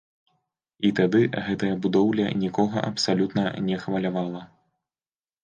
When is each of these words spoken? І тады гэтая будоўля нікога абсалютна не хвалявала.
І 0.87 0.89
тады 0.99 1.21
гэтая 1.49 1.69
будоўля 1.83 2.25
нікога 2.45 2.85
абсалютна 2.89 3.43
не 3.69 3.77
хвалявала. 3.87 4.41